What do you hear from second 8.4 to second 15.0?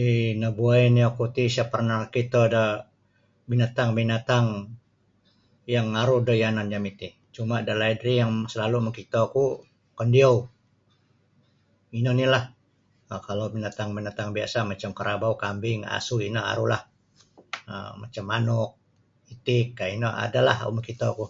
salalu' makitoku kandiyou ino onilah um kalau binatang-binatang biasa' macam